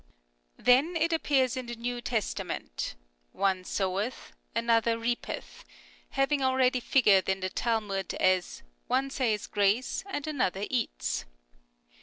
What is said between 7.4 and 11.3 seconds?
the Talmud as" One says grace, and another eats."